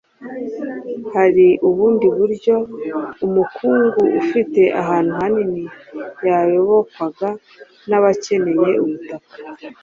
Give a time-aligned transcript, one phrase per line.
[1.13, 2.55] hari ubundi buryo
[3.25, 5.63] umukungu ufite ahantu hanini
[6.27, 7.29] yayobokwaga
[7.89, 9.33] n'abekeneye ubutaka,